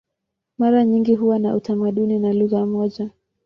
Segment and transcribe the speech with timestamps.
[0.57, 3.09] Mara nyingi huwa na utamaduni na lugha moja.